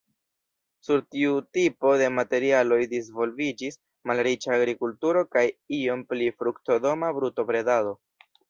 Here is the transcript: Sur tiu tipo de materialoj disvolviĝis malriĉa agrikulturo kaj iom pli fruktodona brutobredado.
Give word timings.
Sur 0.85 1.01
tiu 1.15 1.33
tipo 1.57 1.91
de 2.03 2.07
materialoj 2.21 2.79
disvolviĝis 2.95 3.79
malriĉa 4.13 4.57
agrikulturo 4.57 5.25
kaj 5.37 5.47
iom 5.83 6.05
pli 6.15 6.35
fruktodona 6.41 7.15
brutobredado. 7.21 7.97